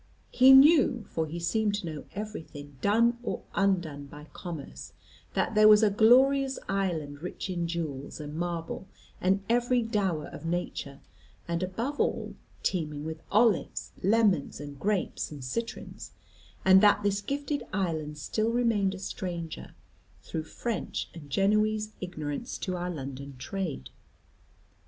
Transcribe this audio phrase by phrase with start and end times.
[0.31, 4.93] He knew, for he seemed to know everything done or undone by commerce,
[5.35, 8.87] that there was a glorious island rich in jewels and marble
[9.21, 11.01] and every dower of nature,
[11.47, 12.33] and above all
[12.63, 16.13] teeming with olives, lemons, and grapes, and citrons;
[16.65, 19.75] and that this gifted island still remained a stranger,
[20.23, 23.91] through French and Genoese ignorance, to our London trade.